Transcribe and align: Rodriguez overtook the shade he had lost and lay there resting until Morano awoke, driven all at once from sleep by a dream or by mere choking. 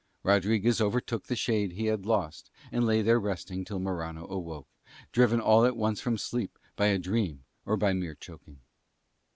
Rodriguez 0.23 0.81
overtook 0.81 1.27
the 1.27 1.35
shade 1.35 1.73
he 1.73 1.85
had 1.85 2.07
lost 2.07 2.49
and 2.71 2.87
lay 2.87 3.03
there 3.03 3.19
resting 3.19 3.59
until 3.59 3.77
Morano 3.77 4.25
awoke, 4.29 4.67
driven 5.11 5.39
all 5.39 5.63
at 5.63 5.77
once 5.77 6.01
from 6.01 6.17
sleep 6.17 6.57
by 6.75 6.87
a 6.87 6.97
dream 6.97 7.43
or 7.67 7.77
by 7.77 7.93
mere 7.93 8.15
choking. 8.15 8.61